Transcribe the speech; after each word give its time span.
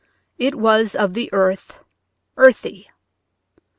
It 0.39 0.55
was 0.55 0.95
of 0.95 1.13
the 1.13 1.31
earth, 1.31 1.77
earthy. 2.35 2.89